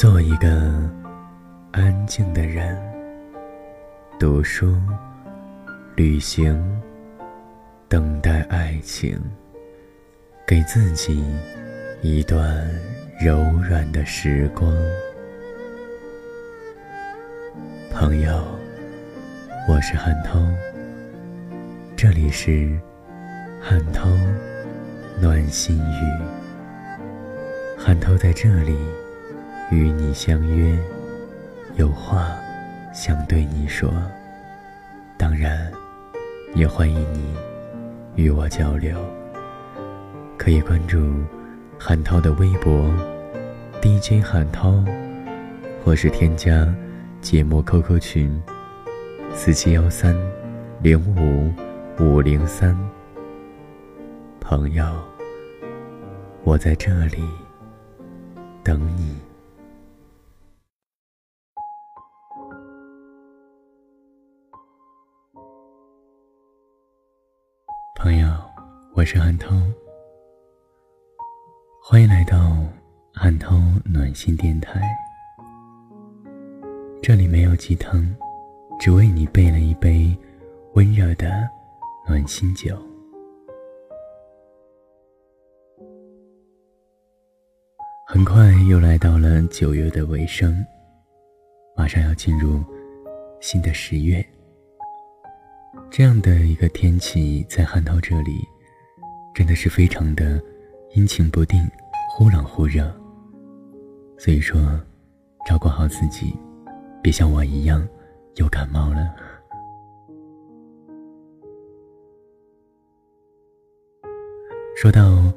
[0.00, 0.48] 做一个
[1.72, 2.74] 安静的人，
[4.18, 4.74] 读书、
[5.94, 6.58] 旅行，
[7.86, 9.20] 等待爱情，
[10.46, 11.22] 给自己
[12.00, 12.66] 一段
[13.20, 14.74] 柔软的时光。
[17.92, 18.42] 朋友，
[19.68, 20.40] 我是汉涛，
[21.94, 22.70] 这里是
[23.60, 24.08] 汉涛
[25.20, 26.22] 暖心语，
[27.76, 28.74] 汉涛在这里。
[29.70, 30.76] 与你相约，
[31.76, 32.36] 有话
[32.92, 33.88] 想对你说。
[35.16, 35.70] 当然，
[36.54, 37.32] 也欢迎你
[38.16, 38.98] 与我交流。
[40.36, 40.98] 可以关注
[41.78, 42.92] 韩涛的微博
[43.80, 44.82] DJ 韩涛，
[45.84, 46.66] 或是添加
[47.20, 48.42] 节目 QQ 群
[49.32, 50.16] 四七幺三
[50.82, 51.52] 零五
[52.02, 52.76] 五零三。
[54.40, 54.84] 朋友，
[56.42, 57.22] 我在这里
[58.64, 59.29] 等你。
[69.12, 69.50] 是汉涛，
[71.82, 72.56] 欢迎来到
[73.12, 74.80] 汉涛暖心电台。
[77.02, 78.08] 这里没有鸡汤，
[78.78, 80.16] 只为你备了一杯
[80.74, 81.28] 温热的
[82.06, 82.80] 暖心酒。
[88.06, 90.64] 很快又来到了九月的尾声，
[91.76, 92.62] 马上要进入
[93.40, 94.24] 新的十月。
[95.90, 98.46] 这样的一个天气，在汉涛这里，
[99.40, 100.38] 真的是非常的
[100.94, 101.66] 阴晴不定，
[102.10, 102.94] 忽冷忽热。
[104.18, 104.78] 所以说，
[105.48, 106.36] 照顾好自己，
[107.02, 107.88] 别像我一样
[108.34, 109.14] 又感冒了。
[114.76, 115.32] 说到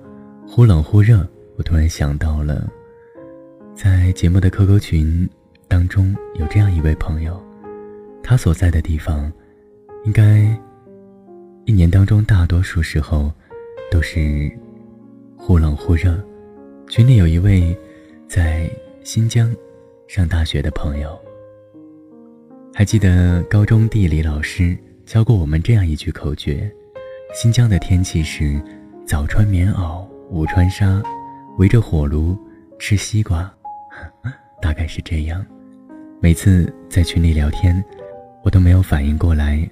[0.45, 1.25] 忽冷忽热，
[1.55, 2.69] 我突然想到了，
[3.73, 5.29] 在节目的 QQ 群
[5.69, 7.41] 当中，有这样一位朋友，
[8.21, 9.31] 他所在的地方。
[10.03, 10.53] 应该
[11.63, 13.31] 一年当中大多数时候
[13.93, 14.51] 都是
[15.37, 16.19] 忽冷忽热。
[16.89, 17.77] 群里有一位
[18.27, 18.67] 在
[19.03, 19.55] 新疆
[20.07, 21.15] 上大学的朋友，
[22.73, 26.73] 还记得高中地理老师教过我们这样一句口诀：
[27.35, 28.59] 新疆的天气是
[29.05, 30.99] 早穿棉袄，午穿纱，
[31.59, 32.35] 围着火炉
[32.79, 33.53] 吃西瓜，
[34.59, 35.45] 大概是这样。
[36.19, 37.83] 每次在群里聊天，
[38.43, 39.69] 我都没有反应过来。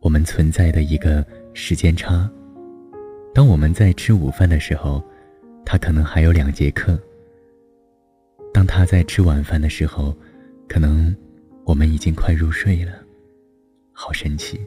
[0.00, 2.28] 我们存在的一个时间差。
[3.34, 5.02] 当我们在吃午饭的时候，
[5.66, 6.96] 他可能还有两节课；
[8.52, 10.16] 当他在吃晚饭的时候，
[10.68, 11.14] 可能
[11.64, 12.92] 我们已经快入睡了。
[13.92, 14.60] 好神奇！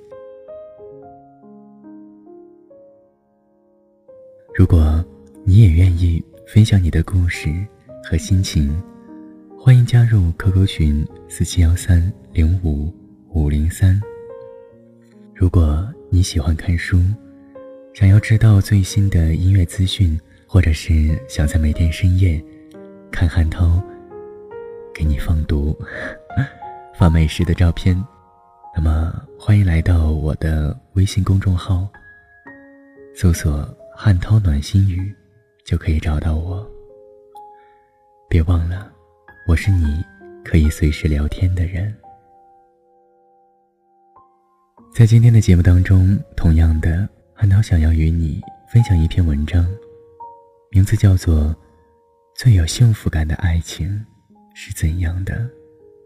[4.53, 5.01] 如果
[5.45, 7.47] 你也愿意分享你的故事
[8.03, 8.69] 和心情，
[9.57, 12.93] 欢迎加入 QQ 群四七幺三零五
[13.29, 13.97] 五零三。
[15.33, 16.99] 如果你喜欢看书，
[17.97, 22.39] 想要知道最新的音乐资讯，或者是想在每天深夜
[23.11, 23.81] 看汉涛
[24.93, 25.75] 给你放毒、
[26.93, 27.97] 发美食的照片，
[28.75, 31.89] 那么欢迎来到我的微信公众号，
[33.15, 35.11] 搜索“汉涛暖心语”，
[35.65, 36.63] 就可以找到我。
[38.29, 38.91] 别忘了，
[39.47, 40.05] 我是你
[40.45, 41.91] 可以随时聊天的人。
[44.93, 47.09] 在今天的节目当中，同样的，
[47.39, 49.63] 韩涛想要与你分享一篇文章，
[50.71, 51.35] 名字叫做
[52.35, 54.03] 《最有幸福感的爱情
[54.55, 55.35] 是怎样的》。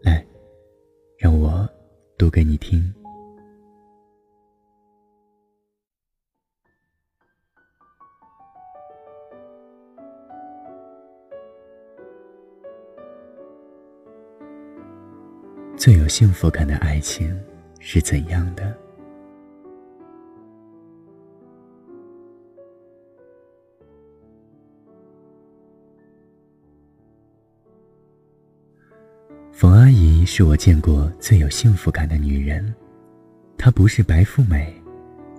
[0.02, 0.22] 来，
[1.18, 1.66] 让我
[2.18, 2.94] 读给你听。
[15.78, 17.42] 最有幸福感的爱情
[17.80, 18.78] 是怎样的？
[30.24, 32.74] 是我见过最有幸福感的女人，
[33.56, 34.72] 她不是白富美，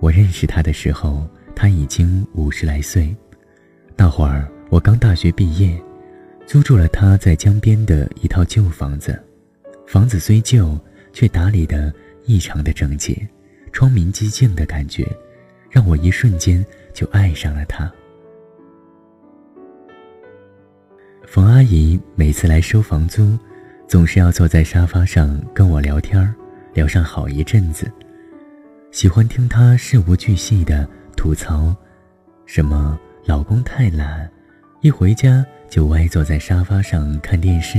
[0.00, 3.14] 我认识她的时候，她已经五十来岁。
[3.96, 5.80] 那会儿我刚大学毕业，
[6.46, 9.22] 租住了她在江边的一套旧房子。
[9.86, 10.78] 房子虽旧，
[11.12, 11.92] 却打理得
[12.24, 13.26] 异常的整洁，
[13.72, 15.06] 窗明几净的感觉，
[15.70, 17.92] 让我一瞬间就爱上了她。
[21.26, 23.38] 冯阿姨每次来收房租。
[23.86, 26.34] 总是要坐在沙发上跟我聊天
[26.72, 27.90] 聊上好一阵子。
[28.90, 31.74] 喜欢听她事无巨细的吐槽，
[32.46, 34.28] 什么老公太懒，
[34.80, 37.78] 一回家就歪坐在沙发上看电视，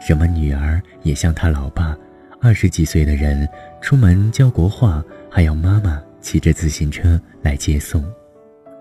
[0.00, 1.96] 什么女儿也像他老爸，
[2.40, 3.48] 二十几岁的人
[3.80, 8.04] 出门教国画还要妈妈骑着自行车来接送，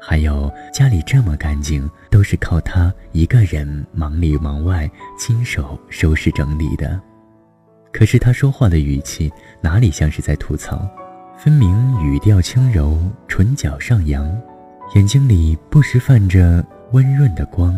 [0.02, 7.00] 还有家里这么干净都是靠他一个人忙里忙外亲手收拾整理的。
[7.92, 9.32] 可是他说话的语气
[9.62, 10.88] 哪里像是在吐槽，
[11.38, 12.98] 分明语调轻柔，
[13.28, 14.26] 唇角上扬，
[14.96, 16.66] 眼睛里不时泛着。
[16.92, 17.78] 温润的光。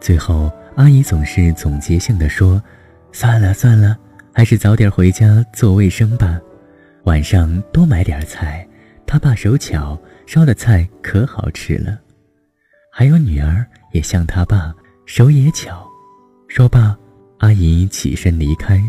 [0.00, 2.60] 最后，阿姨总是总结性的说
[3.14, 3.96] ：“算了算了，
[4.34, 6.40] 还是早点回家做卫生吧。
[7.04, 8.66] 晚上多买点菜，
[9.06, 11.98] 他爸手巧，烧的菜可好吃了。
[12.90, 14.74] 还有女儿也像他爸，
[15.06, 15.86] 手也巧。”
[16.48, 16.96] 说罢，
[17.38, 18.82] 阿姨起身离开。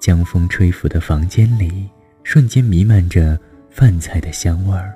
[0.00, 1.88] 江风吹拂的房间里，
[2.24, 3.38] 瞬间弥漫着
[3.70, 4.94] 饭菜的香味儿。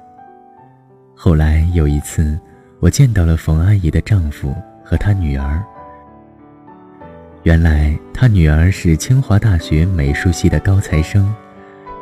[1.14, 2.38] 后来有一次，
[2.80, 4.54] 我见到了冯阿姨的丈夫
[4.84, 5.62] 和她女儿。
[7.42, 11.32] 原来她女儿是清华大学美术系的高材生，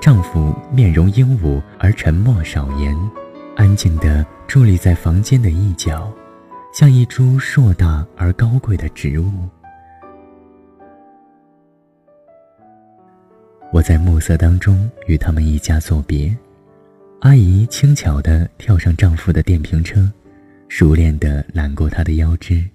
[0.02, 2.92] 丈夫面容英武而沉默少言，
[3.54, 6.12] 安静地伫立在房间的一角，
[6.74, 9.30] 像一株硕大而高贵的植物。
[13.72, 16.36] 我在暮色当中与他们一家作别。
[17.20, 20.10] 阿姨轻巧地跳上丈夫的电瓶车，
[20.66, 22.68] 熟练地揽过他的腰肢，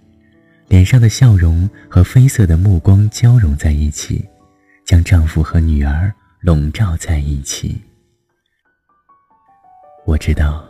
[0.70, 4.26] 脸上的笑容和绯色的目光交融在一起，
[4.86, 6.10] 将丈夫和女儿
[6.48, 7.76] 笼罩在一起。
[10.06, 10.66] 我知道，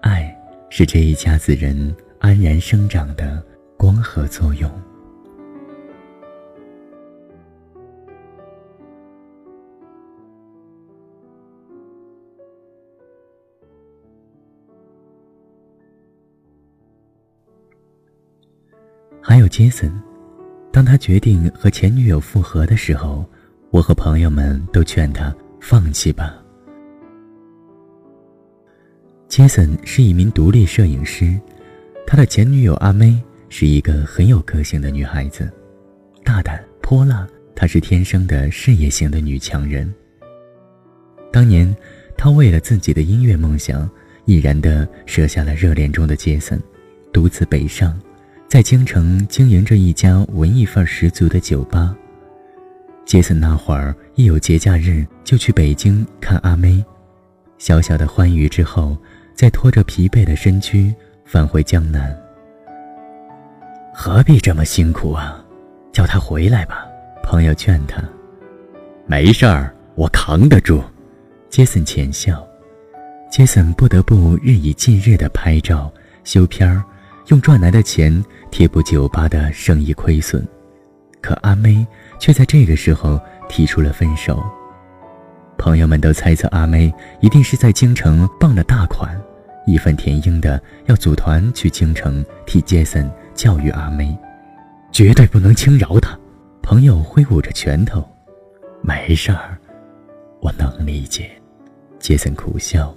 [0.00, 0.34] 爱
[0.70, 3.44] 是这一家子人安然生长的
[3.76, 4.70] 光合作用。
[19.20, 19.92] 还有杰森，
[20.72, 23.26] 当他决定和前女友复合的时候，
[23.70, 26.36] 我和朋友们都劝他放弃吧。
[29.28, 31.38] 杰森是一名独立摄影师，
[32.04, 33.16] 他的前女友阿妹
[33.48, 35.48] 是一个很有个性的女孩子，
[36.24, 37.24] 大胆泼辣，
[37.54, 39.92] 她是天生的事业型的女强人。
[41.32, 41.72] 当年，
[42.16, 43.88] 她为了自己的音乐梦想，
[44.24, 46.60] 毅然地舍下了热恋中的杰森，
[47.12, 47.96] 独自北上。
[48.48, 51.96] 在京城经营着一家文艺范儿十足的酒吧。
[53.10, 56.80] 杰森那会儿一有节假日就去北京看阿妹，
[57.58, 58.96] 小小的欢愉之后，
[59.34, 62.16] 再拖着疲惫的身躯返回江南。
[63.92, 65.44] 何必这么辛苦啊？
[65.90, 66.86] 叫他回来吧。
[67.20, 68.00] 朋友劝他。
[69.08, 70.80] 没事儿，我扛得住。
[71.48, 72.46] 杰森浅笑。
[73.28, 75.92] 杰森不得不日以继日的拍照、
[76.22, 76.80] 修片儿。
[77.26, 80.46] 用赚来的钱贴补酒吧的生意亏损，
[81.20, 81.84] 可阿妹
[82.20, 83.18] 却在这个时候
[83.48, 84.40] 提出了分手。
[85.58, 89.20] 朋友们都猜测阿妹一定是在京城傍了大款，
[89.66, 94.16] 义愤填膺的要组团去京城替杰森教育阿妹，
[94.92, 96.16] 绝对不能轻饶他。
[96.62, 98.06] 朋友挥舞着拳头
[98.80, 99.58] ：“没事儿，
[100.40, 101.30] 我能理解。”
[101.98, 102.94] 杰森苦笑。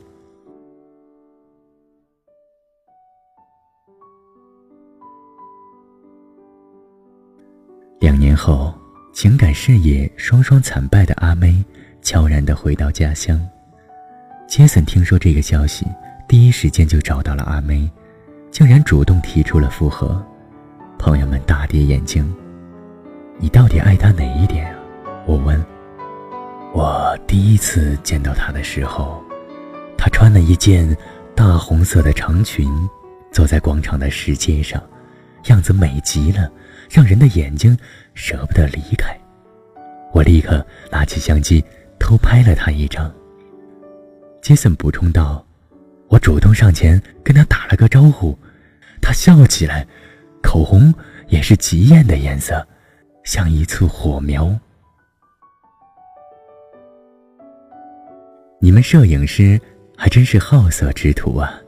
[7.99, 8.73] 两年后，
[9.13, 11.63] 情感事业双双惨败的阿妹
[12.01, 13.39] 悄然地回到家乡。
[14.47, 15.85] 杰森听说这个消息，
[16.27, 17.87] 第一时间就找到了阿妹，
[18.49, 20.21] 竟然主动提出了复合。
[20.97, 22.27] 朋友们大跌眼镜
[23.37, 24.79] ：“你到底爱他哪一点啊？”
[25.27, 25.63] 我问。
[26.73, 29.23] 我第一次见到他的时候，
[29.95, 30.97] 他穿了一件
[31.35, 32.67] 大红色的长裙，
[33.31, 34.81] 走在广场的石阶上，
[35.45, 36.49] 样子美极了。
[36.93, 37.75] 让人的眼睛
[38.13, 39.19] 舍不得离开，
[40.13, 41.65] 我立刻拿起相机
[41.99, 43.11] 偷拍了他一张。
[44.43, 45.43] 杰森补充道
[46.07, 48.37] ：“我主动上前跟他打了个招呼，
[49.01, 49.87] 他笑起来，
[50.43, 50.93] 口红
[51.29, 52.63] 也是极艳的颜色，
[53.23, 54.55] 像一簇火苗。”
[58.61, 59.59] 你们摄影师
[59.97, 61.59] 还真是好色之徒啊！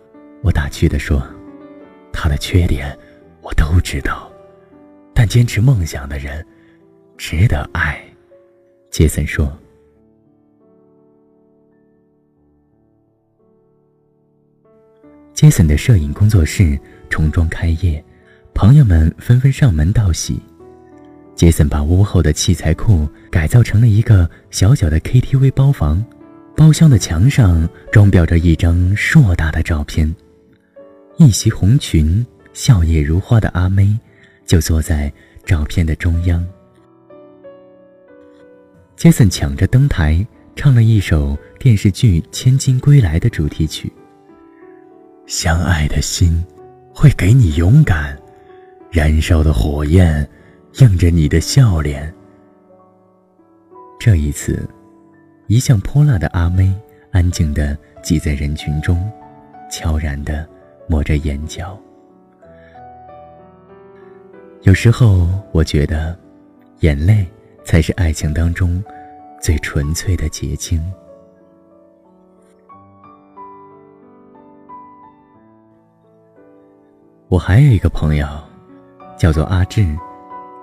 [0.44, 1.20] 我打趣地说
[2.13, 2.96] ：“他的缺点
[3.41, 4.32] 我都知道。”
[5.15, 6.45] 但坚持梦想的人，
[7.17, 8.03] 值得爱。
[8.91, 9.50] 杰森说。
[15.34, 16.77] 杰森的摄影工作室
[17.10, 18.03] 重装开业，
[18.53, 20.38] 朋友们纷纷上门道喜。
[21.34, 26.03] 杰森把屋后的器材库改造成了一个小小的 KTV 包房，
[26.57, 30.13] 包厢的墙上装裱着一张硕大的照片。
[31.17, 33.98] 一袭红裙、笑靥如花的阿妹，
[34.45, 35.11] 就坐在
[35.45, 36.45] 照片的中央。
[38.95, 40.25] 杰森抢着登台，
[40.55, 43.91] 唱了一首电视剧《千金归来》的主题曲。
[45.27, 46.45] 相爱的心，
[46.93, 48.17] 会给你勇敢，
[48.91, 50.27] 燃烧的火焰，
[50.79, 52.13] 映着你的笑脸。
[53.99, 54.69] 这一次，
[55.47, 56.73] 一向泼辣的阿妹
[57.11, 59.11] 安静地挤在人群中，
[59.69, 60.47] 悄然地
[60.87, 61.77] 抹着眼角。
[64.65, 66.17] 有时候，我觉得，
[66.79, 67.24] 眼泪
[67.63, 68.84] 才是爱情当中
[69.39, 70.81] 最纯粹的结晶。
[77.27, 78.27] 我还有一个朋友，
[79.15, 79.86] 叫做阿志，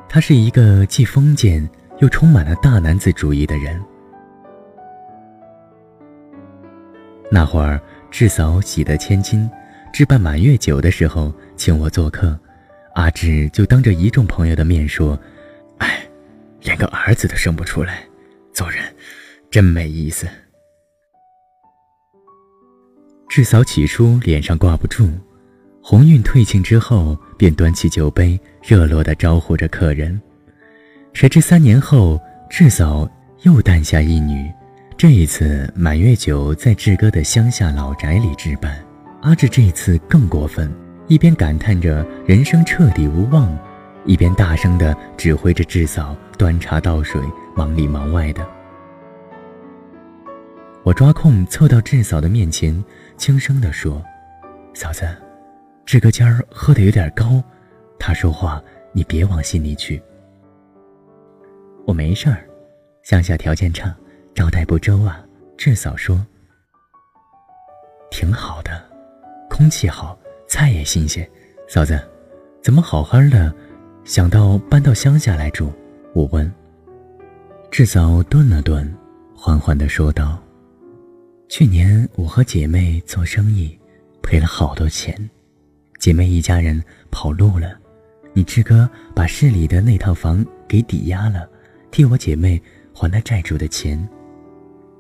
[0.09, 1.67] 他是一个既封建。
[1.99, 3.81] 又充满了大男子主义的人。
[7.31, 7.81] 那会儿，
[8.11, 9.49] 志嫂喜得千金，
[9.93, 12.37] 置办满月酒的时候，请我做客，
[12.95, 15.19] 阿志就当着一众朋友的面说
[15.79, 16.07] ：“哎，
[16.61, 18.05] 连个儿子都生不出来，
[18.53, 18.83] 做人
[19.51, 20.29] 真没意思。”
[23.29, 25.09] 志嫂起初脸上挂不住，
[25.83, 30.21] 红晕退尽之后，便端起酒杯，热络地招呼着客人。
[31.15, 32.21] 谁知三年后，
[32.51, 33.11] 智嫂
[33.43, 34.53] 又诞下一女。
[34.99, 38.85] 这一次满月酒在志哥的乡下老宅里置办。
[39.23, 40.71] 阿志这一次更过分，
[41.13, 43.55] 一边感叹着人生彻底无望，
[44.07, 47.21] 一边大声地指挥着智嫂端茶倒水，
[47.55, 48.49] 忙里忙外的。
[50.83, 52.83] 我抓空凑到智嫂的面前，
[53.19, 54.03] 轻声地说
[54.73, 55.07] ：“嫂子，
[55.85, 57.45] 志哥今儿喝的有点高，
[57.99, 58.59] 他说话
[58.95, 60.03] 你别往心里去。”
[61.87, 62.49] 我没事儿，
[63.03, 63.95] 乡下条件差，
[64.35, 65.23] 招待不周啊。
[65.59, 66.27] 志嫂说
[68.11, 68.83] ：“挺好的，
[69.51, 70.19] 空气好，
[70.53, 71.27] 菜也新鲜。
[71.67, 71.99] 嫂子，
[72.61, 73.51] 怎么好好的，
[74.05, 75.73] 想到搬到乡下来住？”
[76.13, 76.53] 我问。
[77.71, 78.95] 志嫂顿了顿，
[79.35, 80.39] 缓缓地说道
[81.49, 83.75] ：“去年我和姐妹做生意，
[84.23, 85.19] 赔了好多钱，
[85.99, 87.75] 姐妹一家人跑路了，
[88.35, 91.49] 你志哥把市里的那套房给抵押了。”
[91.91, 94.07] 替我姐妹还了债主的钱，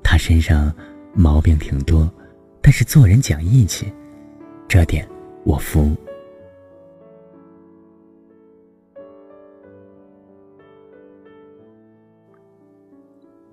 [0.02, 0.75] 他身上
[1.12, 2.11] 毛病挺多，
[2.62, 3.92] 但是做人讲义气，
[4.66, 5.06] 这点
[5.44, 5.90] 我服。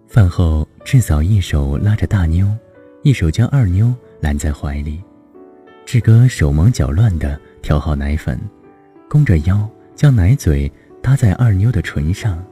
[0.07, 2.47] 饭后，志嫂一手拉着大妞，
[3.03, 5.01] 一手将二妞揽在怀里，
[5.85, 8.39] 志哥手忙脚乱的调好奶粉，
[9.07, 12.43] 弓着腰将奶嘴搭在二妞的唇上。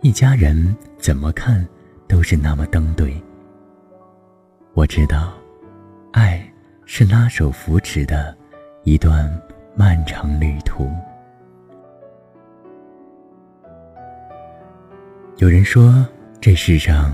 [0.00, 1.66] 一家人怎么看
[2.08, 3.14] 都是那么登对。
[4.72, 5.34] 我知道，
[6.12, 6.52] 爱
[6.86, 8.36] 是拉手扶持的
[8.82, 9.30] 一段
[9.74, 10.90] 漫长旅途。
[15.38, 16.06] 有人说，
[16.40, 17.12] 这世上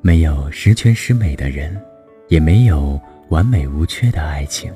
[0.00, 1.76] 没有十全十美的人，
[2.28, 4.72] 也没有完美无缺的爱情。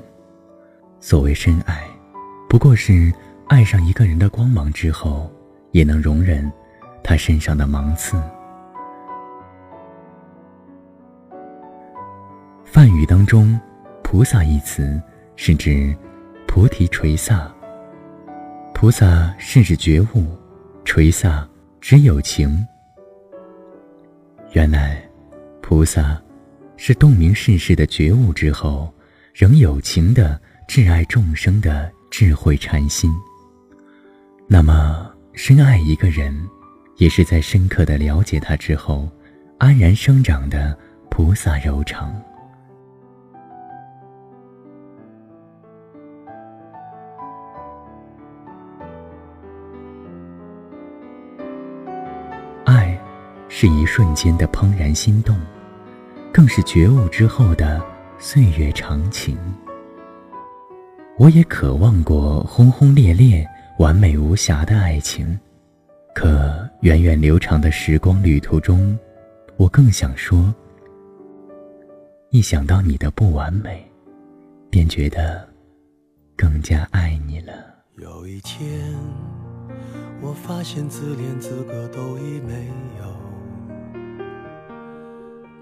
[0.98, 1.82] 所谓深爱，
[2.48, 3.12] 不过是
[3.46, 5.30] 爱上一个人的光芒之后，
[5.72, 6.50] 也能容忍。
[7.02, 8.20] 他身上的芒刺。
[12.64, 13.58] 梵语当中
[14.10, 15.00] ，“菩萨”一词
[15.36, 15.96] 是指
[16.44, 17.48] 菩提垂萨。
[18.74, 20.36] 菩萨是指觉悟，
[20.84, 21.48] 垂萨
[21.80, 22.66] 指有情。
[24.50, 25.00] 原来，
[25.62, 26.20] 菩萨
[26.76, 28.92] 是洞明世事的觉悟之后，
[29.32, 30.36] 仍有情的
[30.66, 33.08] 挚爱众生的智慧禅心。
[34.48, 36.34] 那么，深爱一个人。
[36.96, 39.08] 也是在深刻的了解他之后，
[39.58, 40.76] 安然生长的
[41.10, 42.12] 菩萨柔肠。
[53.62, 55.38] 是一瞬间的怦然心动，
[56.32, 57.78] 更是觉悟之后的
[58.18, 59.36] 岁月长情。
[61.18, 63.46] 我也渴望过轰轰烈烈、
[63.78, 65.38] 完美无瑕的爱情。
[66.14, 68.98] 可源远流长的时光旅途中，
[69.58, 70.54] 我更想说：
[72.30, 73.86] 一想到你的不完美，
[74.70, 75.46] 便觉得
[76.34, 77.52] 更加爱你了。
[77.98, 78.90] 有一天，
[80.22, 82.66] 我发现自怜资格都已没
[82.98, 83.19] 有，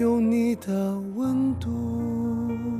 [0.00, 2.79] 有你的温度。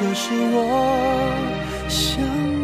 [0.00, 2.59] 这是我想。